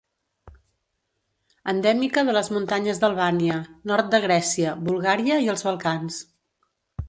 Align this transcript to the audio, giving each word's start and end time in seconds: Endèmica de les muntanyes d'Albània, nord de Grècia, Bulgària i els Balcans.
Endèmica 1.73 2.23
de 2.31 2.35
les 2.39 2.49
muntanyes 2.57 3.03
d'Albània, 3.03 3.61
nord 3.95 4.11
de 4.17 4.23
Grècia, 4.27 4.75
Bulgària 4.89 5.41
i 5.47 5.57
els 5.57 5.69
Balcans. 5.71 6.23